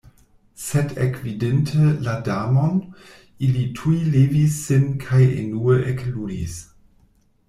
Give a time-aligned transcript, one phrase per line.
[0.67, 2.79] Sed ekvidinte la Damon,
[3.47, 6.57] ili tuj levis sin kaj enue ekludis.